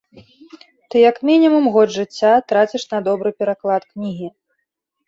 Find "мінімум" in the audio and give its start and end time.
1.29-1.69